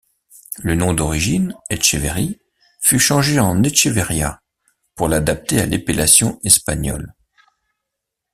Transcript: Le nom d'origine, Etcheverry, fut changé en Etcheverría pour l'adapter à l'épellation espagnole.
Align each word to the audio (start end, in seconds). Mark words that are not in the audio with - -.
Le 0.63 0.73
nom 0.73 0.93
d'origine, 0.95 1.55
Etcheverry, 1.69 2.41
fut 2.81 2.97
changé 2.97 3.39
en 3.39 3.61
Etcheverría 3.61 4.41
pour 4.95 5.07
l'adapter 5.07 5.59
à 5.61 5.67
l'épellation 5.67 6.39
espagnole. 6.43 7.13